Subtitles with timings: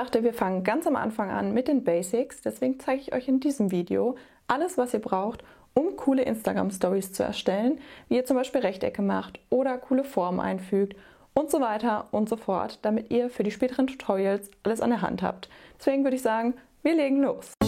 [0.00, 3.38] dachte, wir fangen ganz am Anfang an mit den Basics, deswegen zeige ich euch in
[3.38, 7.78] diesem Video alles, was ihr braucht, um coole Instagram Stories zu erstellen,
[8.08, 10.96] wie ihr zum Beispiel Rechtecke macht oder coole Formen einfügt
[11.34, 15.02] und so weiter und so fort, damit ihr für die späteren Tutorials alles an der
[15.02, 15.50] Hand habt.
[15.78, 17.59] Deswegen würde ich sagen, wir legen los.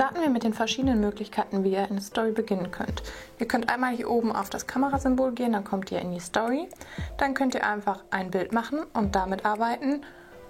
[0.00, 3.02] Starten wir mit den verschiedenen Möglichkeiten, wie ihr eine Story beginnen könnt.
[3.38, 6.70] Ihr könnt einmal hier oben auf das Kamerasymbol gehen, dann kommt ihr in die Story.
[7.18, 10.00] Dann könnt ihr einfach ein Bild machen und damit arbeiten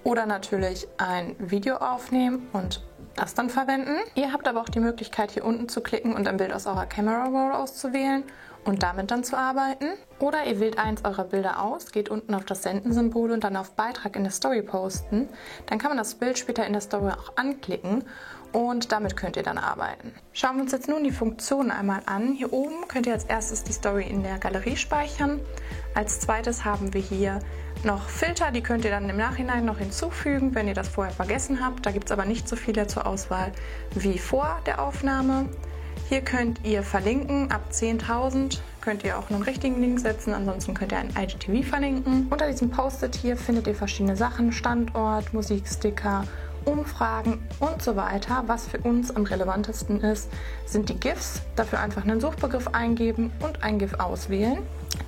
[0.04, 2.80] oder natürlich ein Video aufnehmen und
[3.16, 3.96] das dann verwenden.
[4.14, 6.86] Ihr habt aber auch die Möglichkeit hier unten zu klicken und ein Bild aus eurer
[6.86, 8.22] Camera Roll auszuwählen
[8.64, 9.86] und damit dann zu arbeiten.
[10.18, 13.72] Oder ihr wählt eins eurer Bilder aus, geht unten auf das Senden-Symbol und dann auf
[13.72, 15.28] Beitrag in der Story posten.
[15.66, 18.04] Dann kann man das Bild später in der Story auch anklicken
[18.52, 20.12] und damit könnt ihr dann arbeiten.
[20.32, 22.34] Schauen wir uns jetzt nun die Funktionen einmal an.
[22.34, 25.40] Hier oben könnt ihr als erstes die Story in der Galerie speichern.
[25.94, 27.40] Als zweites haben wir hier
[27.84, 31.64] noch Filter, die könnt ihr dann im Nachhinein noch hinzufügen, wenn ihr das vorher vergessen
[31.64, 31.86] habt.
[31.86, 33.52] Da gibt es aber nicht so viele zur Auswahl
[33.94, 35.48] wie vor der Aufnahme.
[36.08, 40.92] Hier könnt ihr verlinken, ab 10.000 könnt ihr auch einen richtigen Link setzen, ansonsten könnt
[40.92, 42.26] ihr ein IGTV verlinken.
[42.30, 46.24] Unter diesem Post-it hier findet ihr verschiedene Sachen, Standort, Musiksticker,
[46.64, 48.44] Umfragen und so weiter.
[48.46, 50.30] Was für uns am relevantesten ist,
[50.66, 51.42] sind die GIFs.
[51.56, 54.58] Dafür einfach einen Suchbegriff eingeben und ein GIF auswählen.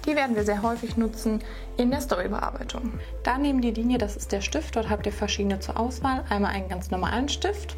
[0.07, 1.43] Die werden wir sehr häufig nutzen
[1.77, 2.95] in der Storybearbeitung.
[3.23, 6.25] Da neben die Linie, das ist der Stift, dort habt ihr verschiedene zur Auswahl.
[6.29, 7.77] Einmal einen ganz normalen Stift,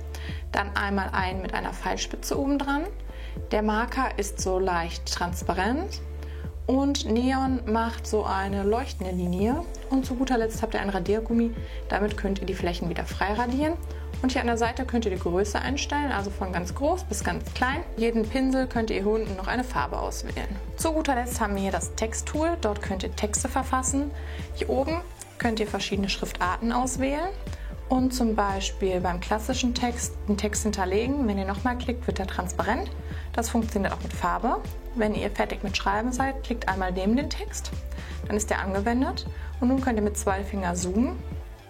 [0.52, 2.84] dann einmal einen mit einer Pfeilspitze oben dran.
[3.50, 6.00] Der Marker ist so leicht transparent
[6.66, 9.62] und Neon macht so eine leuchtende Linie.
[9.90, 11.50] Und zu guter Letzt habt ihr ein Radiergummi.
[11.88, 13.74] Damit könnt ihr die Flächen wieder frei radieren.
[14.22, 17.22] Und hier an der Seite könnt ihr die Größe einstellen, also von ganz groß bis
[17.22, 17.82] ganz klein.
[17.98, 20.48] Jeden Pinsel könnt ihr hier unten noch eine Farbe auswählen.
[20.76, 22.56] Zu guter Letzt haben wir hier das Texttool.
[22.62, 24.10] Dort könnt ihr Texte verfassen.
[24.54, 25.02] Hier oben
[25.36, 27.28] könnt ihr verschiedene Schriftarten auswählen
[27.88, 31.26] und zum Beispiel beim klassischen Text einen Text hinterlegen.
[31.28, 32.90] Wenn ihr nochmal klickt, wird er transparent.
[33.32, 34.60] Das funktioniert auch mit Farbe.
[34.94, 37.70] Wenn ihr fertig mit Schreiben seid, klickt einmal neben den Text.
[38.26, 39.26] Dann ist der angewendet.
[39.60, 41.16] Und nun könnt ihr mit zwei Fingern zoomen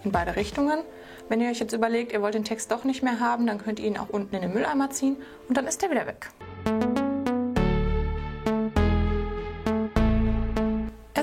[0.03, 0.79] in beide Richtungen.
[1.27, 3.79] Wenn ihr euch jetzt überlegt, ihr wollt den Text doch nicht mehr haben, dann könnt
[3.79, 5.17] ihr ihn auch unten in den Mülleimer ziehen
[5.49, 6.29] und dann ist er wieder weg.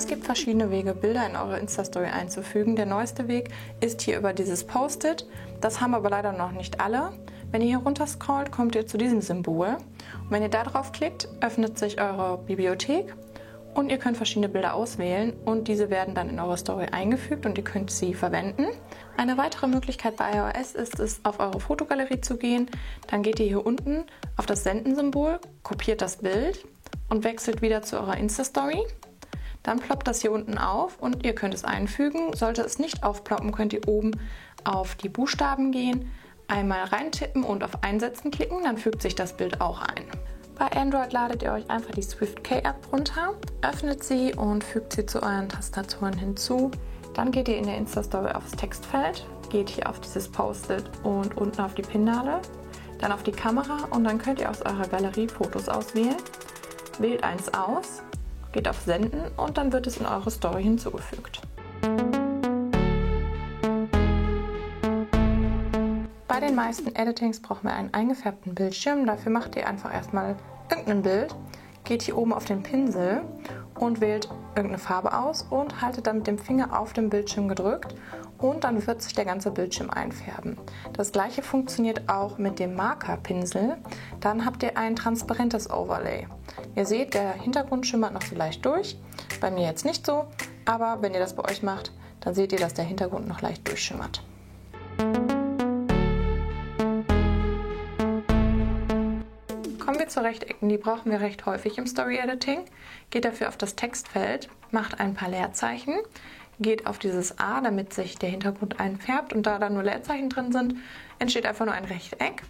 [0.02, 2.74] Es gibt verschiedene Wege, Bilder in eure Insta-Story einzufügen.
[2.74, 5.28] Der neueste Weg ist hier über dieses Post-it.
[5.60, 7.12] Das haben aber leider noch nicht alle.
[7.52, 9.68] Wenn ihr hier runter scrollt, kommt ihr zu diesem Symbol.
[9.68, 13.14] Und wenn ihr da drauf klickt, öffnet sich eure Bibliothek
[13.74, 17.56] und ihr könnt verschiedene Bilder auswählen und diese werden dann in eure Story eingefügt und
[17.56, 18.66] ihr könnt sie verwenden.
[19.16, 22.68] Eine weitere Möglichkeit bei iOS ist es, auf eure Fotogalerie zu gehen.
[23.06, 24.02] Dann geht ihr hier unten
[24.36, 26.66] auf das Senden-Symbol, kopiert das Bild
[27.08, 28.84] und wechselt wieder zu eurer Insta-Story.
[29.62, 32.34] Dann ploppt das hier unten auf und ihr könnt es einfügen.
[32.34, 34.12] Sollte es nicht aufploppen, könnt ihr oben
[34.64, 36.10] auf die Buchstaben gehen,
[36.48, 40.04] einmal reintippen und auf Einsetzen klicken, dann fügt sich das Bild auch ein.
[40.58, 45.22] Bei Android ladet ihr euch einfach die SwiftK-App runter, öffnet sie und fügt sie zu
[45.22, 46.70] euren Tastaturen hinzu.
[47.14, 51.60] Dann geht ihr in der Insta-Story aufs Textfeld, geht hier auf dieses Post-it und unten
[51.60, 52.40] auf die Pinnadel,
[52.98, 56.16] dann auf die Kamera und dann könnt ihr aus eurer Galerie Fotos auswählen.
[56.98, 58.02] Wählt eins aus
[58.52, 61.40] geht auf Senden und dann wird es in eure Story hinzugefügt.
[66.28, 69.06] Bei den meisten Editings brauchen wir einen eingefärbten Bildschirm.
[69.06, 70.36] Dafür macht ihr einfach erstmal
[70.70, 71.34] irgendein Bild,
[71.84, 73.22] geht hier oben auf den Pinsel
[73.78, 77.94] und wählt irgendeine Farbe aus und haltet dann mit dem Finger auf dem Bildschirm gedrückt
[78.38, 80.58] und dann wird sich der ganze Bildschirm einfärben.
[80.92, 83.76] Das gleiche funktioniert auch mit dem Markerpinsel.
[84.20, 86.26] Dann habt ihr ein transparentes Overlay.
[86.74, 88.98] Ihr seht, der Hintergrund schimmert noch so leicht durch.
[89.40, 90.26] Bei mir jetzt nicht so,
[90.64, 93.66] aber wenn ihr das bei euch macht, dann seht ihr, dass der Hintergrund noch leicht
[93.66, 94.22] durchschimmert.
[100.12, 102.64] Zu Rechtecken, die brauchen wir recht häufig im Story Editing.
[103.10, 105.94] Geht dafür auf das Textfeld, macht ein paar Leerzeichen,
[106.60, 110.52] geht auf dieses A, damit sich der Hintergrund einfärbt und da dann nur Leerzeichen drin
[110.52, 110.76] sind,
[111.18, 112.42] entsteht einfach nur ein Rechteck.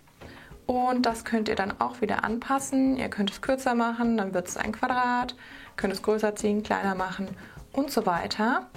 [0.66, 2.96] Und das könnt ihr dann auch wieder anpassen.
[2.96, 5.34] Ihr könnt es kürzer machen, dann wird es ein Quadrat,
[5.76, 7.28] könnt es größer ziehen, kleiner machen
[7.72, 8.68] und so weiter.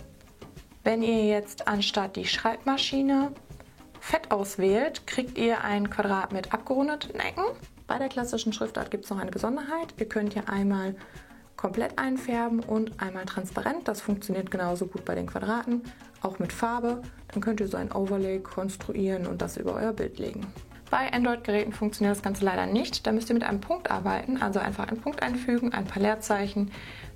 [0.83, 3.31] Wenn ihr jetzt anstatt die Schreibmaschine
[3.99, 7.45] Fett auswählt, kriegt ihr ein Quadrat mit abgerundeten Ecken.
[7.87, 9.93] Bei der klassischen Schriftart gibt es noch eine Besonderheit.
[9.97, 10.95] Ihr könnt hier einmal
[11.55, 13.87] komplett einfärben und einmal transparent.
[13.87, 15.83] Das funktioniert genauso gut bei den Quadraten,
[16.21, 17.01] auch mit Farbe.
[17.29, 20.47] Dann könnt ihr so ein Overlay konstruieren und das über euer Bild legen.
[20.89, 23.05] Bei Android-Geräten funktioniert das Ganze leider nicht.
[23.05, 26.71] Da müsst ihr mit einem Punkt arbeiten, also einfach einen Punkt einfügen, ein paar Leerzeichen,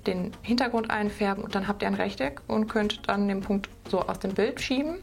[0.06, 4.00] den Hintergrund einfärben und dann habt ihr ein Rechteck und könnt dann den Punkt so
[4.00, 4.98] aus dem Bild schieben.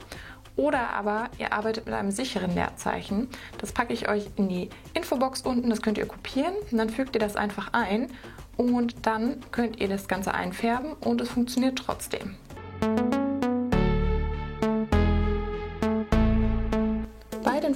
[0.57, 3.29] Oder aber ihr arbeitet mit einem sicheren Leerzeichen.
[3.59, 7.15] Das packe ich euch in die Infobox unten, das könnt ihr kopieren und dann fügt
[7.15, 8.09] ihr das einfach ein
[8.57, 12.35] und dann könnt ihr das Ganze einfärben und es funktioniert trotzdem.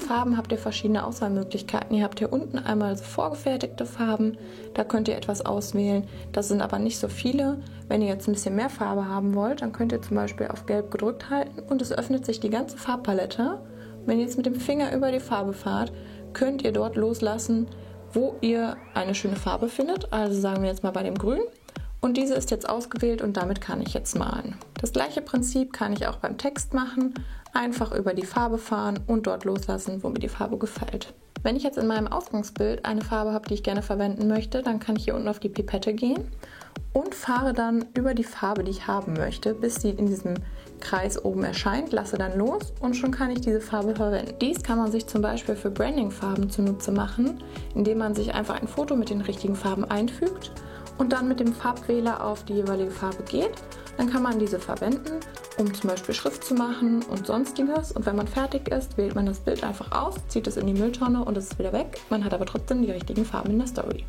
[0.01, 1.95] Farben habt ihr verschiedene Auswahlmöglichkeiten.
[1.95, 4.37] Ihr habt hier unten einmal so vorgefertigte Farben,
[4.73, 6.07] da könnt ihr etwas auswählen.
[6.31, 7.59] Das sind aber nicht so viele.
[7.87, 10.65] Wenn ihr jetzt ein bisschen mehr Farbe haben wollt, dann könnt ihr zum Beispiel auf
[10.65, 13.59] Gelb gedrückt halten und es öffnet sich die ganze Farbpalette.
[14.05, 15.93] Wenn ihr jetzt mit dem Finger über die Farbe fahrt,
[16.33, 17.67] könnt ihr dort loslassen,
[18.13, 20.11] wo ihr eine schöne Farbe findet.
[20.11, 21.41] Also sagen wir jetzt mal bei dem Grün.
[22.01, 24.55] Und diese ist jetzt ausgewählt und damit kann ich jetzt malen.
[24.81, 27.13] Das gleiche Prinzip kann ich auch beim Text machen.
[27.53, 31.13] Einfach über die Farbe fahren und dort loslassen, wo mir die Farbe gefällt.
[31.43, 34.79] Wenn ich jetzt in meinem Ausgangsbild eine Farbe habe, die ich gerne verwenden möchte, dann
[34.79, 36.27] kann ich hier unten auf die Pipette gehen
[36.93, 40.35] und fahre dann über die Farbe, die ich haben möchte, bis sie in diesem
[40.79, 44.35] Kreis oben erscheint, lasse dann los und schon kann ich diese Farbe verwenden.
[44.41, 47.43] Dies kann man sich zum Beispiel für Branding-Farben zunutze machen,
[47.75, 50.51] indem man sich einfach ein Foto mit den richtigen Farben einfügt
[51.01, 53.55] und dann mit dem Farbwähler auf die jeweilige Farbe geht.
[53.97, 55.19] Dann kann man diese verwenden,
[55.57, 57.91] um zum Beispiel Schrift zu machen und sonstiges.
[57.91, 60.79] Und wenn man fertig ist, wählt man das Bild einfach aus, zieht es in die
[60.79, 61.99] Mülltonne und es ist wieder weg.
[62.11, 64.05] Man hat aber trotzdem die richtigen Farben in der Story.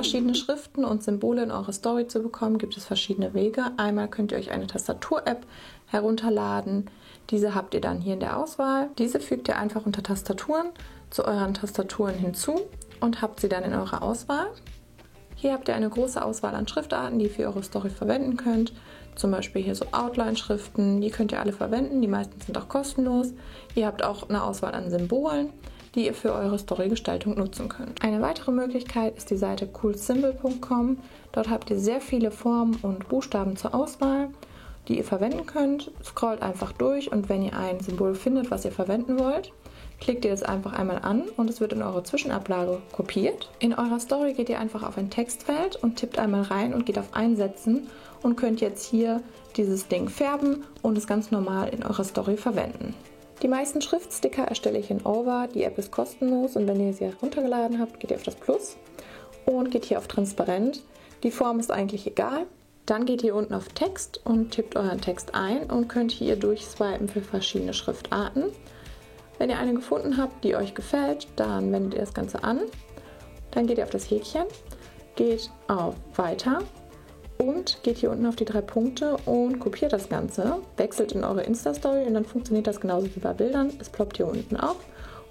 [0.00, 3.66] Verschiedene Schriften und Symbole in eure Story zu bekommen, gibt es verschiedene Wege.
[3.76, 5.44] Einmal könnt ihr euch eine Tastatur-App
[5.88, 6.88] herunterladen.
[7.28, 8.88] Diese habt ihr dann hier in der Auswahl.
[8.96, 10.68] Diese fügt ihr einfach unter Tastaturen
[11.10, 12.62] zu euren Tastaturen hinzu
[13.00, 14.46] und habt sie dann in eurer Auswahl.
[15.36, 18.72] Hier habt ihr eine große Auswahl an Schriftarten, die ihr für eure Story verwenden könnt.
[19.16, 23.34] Zum Beispiel hier so Outline-Schriften, die könnt ihr alle verwenden, die meisten sind auch kostenlos.
[23.74, 25.50] Ihr habt auch eine Auswahl an Symbolen,
[25.94, 28.02] die ihr für eure Storygestaltung nutzen könnt.
[28.02, 30.98] Eine weitere Möglichkeit ist die Seite coolsymbol.com.
[31.32, 34.28] Dort habt ihr sehr viele Formen und Buchstaben zur Auswahl,
[34.88, 35.90] die ihr verwenden könnt.
[36.04, 39.52] Scrollt einfach durch und wenn ihr ein Symbol findet, was ihr verwenden wollt,
[40.00, 43.50] klickt ihr das einfach einmal an und es wird in eure Zwischenablage kopiert.
[43.58, 46.98] In eurer Story geht ihr einfach auf ein Textfeld und tippt einmal rein und geht
[46.98, 47.88] auf Einsetzen
[48.22, 49.22] und könnt jetzt hier
[49.56, 52.94] dieses Ding färben und es ganz normal in eurer Story verwenden.
[53.42, 55.48] Die meisten Schriftsticker erstelle ich in Over.
[55.54, 58.76] Die App ist kostenlos und wenn ihr sie heruntergeladen habt, geht ihr auf das Plus
[59.46, 60.82] und geht hier auf Transparent.
[61.22, 62.46] Die Form ist eigentlich egal.
[62.84, 67.08] Dann geht ihr unten auf Text und tippt euren Text ein und könnt hier durchswipen
[67.08, 68.44] für verschiedene Schriftarten.
[69.38, 72.60] Wenn ihr eine gefunden habt, die euch gefällt, dann wendet ihr das Ganze an.
[73.52, 74.44] Dann geht ihr auf das Häkchen,
[75.16, 76.62] geht auf Weiter
[77.40, 81.42] und geht hier unten auf die drei Punkte und kopiert das Ganze, wechselt in eure
[81.42, 83.72] Insta-Story und dann funktioniert das genauso wie bei Bildern.
[83.80, 84.76] Es ploppt hier unten auf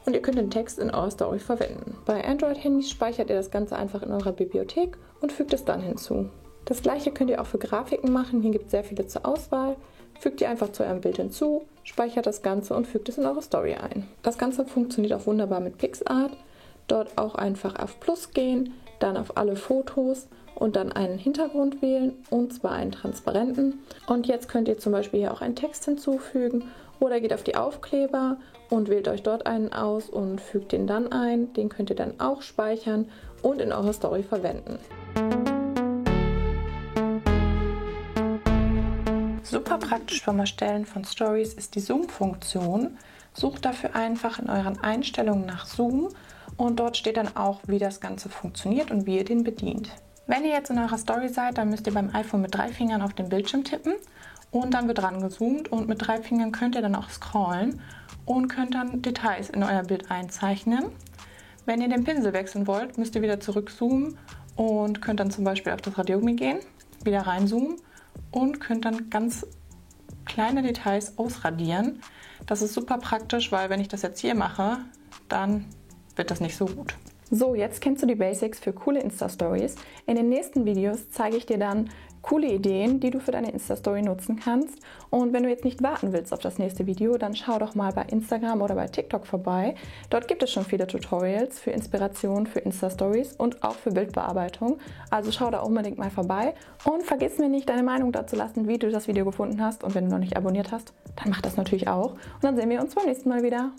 [0.05, 1.95] und ihr könnt den Text in eurer Story verwenden.
[2.05, 6.29] Bei Android-Handys speichert ihr das Ganze einfach in eurer Bibliothek und fügt es dann hinzu.
[6.65, 8.41] Das gleiche könnt ihr auch für Grafiken machen.
[8.41, 9.75] Hier gibt es sehr viele zur Auswahl.
[10.19, 13.41] Fügt ihr einfach zu eurem Bild hinzu, speichert das Ganze und fügt es in eure
[13.41, 14.05] Story ein.
[14.21, 16.35] Das Ganze funktioniert auch wunderbar mit PixArt.
[16.87, 20.27] Dort auch einfach auf Plus gehen, dann auf alle Fotos
[20.59, 23.79] und dann einen Hintergrund wählen und zwar einen transparenten.
[24.07, 26.65] Und jetzt könnt ihr zum Beispiel hier auch einen Text hinzufügen
[26.99, 28.37] oder geht auf die Aufkleber
[28.69, 31.53] und wählt euch dort einen aus und fügt den dann ein.
[31.53, 33.09] Den könnt ihr dann auch speichern
[33.41, 34.79] und in eurer Story verwenden.
[39.43, 42.97] Super praktisch beim Erstellen von Stories ist die Zoom-Funktion.
[43.33, 46.09] Sucht dafür einfach in euren Einstellungen nach Zoom
[46.57, 49.89] und dort steht dann auch, wie das Ganze funktioniert und wie ihr den bedient.
[50.29, 53.01] Wenn ihr jetzt in eurer Story seid, dann müsst ihr beim iPhone mit drei Fingern
[53.01, 53.95] auf den Bildschirm tippen
[54.51, 57.81] und dann wird rangezoomt und mit drei Fingern könnt ihr dann auch scrollen
[58.25, 60.91] und könnt dann Details in euer Bild einzeichnen.
[61.65, 64.19] Wenn ihr den Pinsel wechseln wollt, müsst ihr wieder zurückzoomen
[64.55, 66.59] und könnt dann zum Beispiel auf das Radiergummi gehen,
[67.03, 67.77] wieder reinzoomen
[68.29, 69.47] und könnt dann ganz
[70.25, 72.01] kleine Details ausradieren.
[72.45, 74.77] Das ist super praktisch, weil wenn ich das jetzt hier mache,
[75.27, 75.65] dann
[76.15, 76.93] wird das nicht so gut.
[77.31, 79.75] So, jetzt kennst du die Basics für coole Insta-Stories.
[80.07, 81.91] In den nächsten Videos zeige ich dir dann,
[82.23, 84.79] coole Ideen, die du für deine Insta-Story nutzen kannst.
[85.11, 87.93] Und wenn du jetzt nicht warten willst auf das nächste Video, dann schau doch mal
[87.93, 89.75] bei Instagram oder bei TikTok vorbei.
[90.09, 94.79] Dort gibt es schon viele Tutorials für Inspiration für Insta-Stories und auch für Bildbearbeitung.
[95.11, 98.79] Also schau da unbedingt mal vorbei und vergiss mir nicht, deine Meinung dazu lassen, wie
[98.79, 99.83] du das Video gefunden hast.
[99.83, 102.13] Und wenn du noch nicht abonniert hast, dann mach das natürlich auch.
[102.13, 103.71] Und dann sehen wir uns beim nächsten Mal wieder.